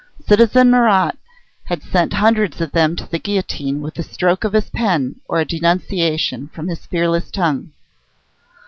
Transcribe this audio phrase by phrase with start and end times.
[0.25, 1.11] Citizen Marat
[1.65, 5.39] had sent hundreds of them to the guillotine with a stroke of his pen or
[5.39, 7.71] a denunciation from his fearless tongue.